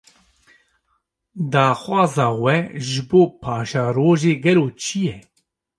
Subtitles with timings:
[1.51, 2.55] Daxwaza we,
[2.87, 5.17] ji bo paşerojê gelo çi ye?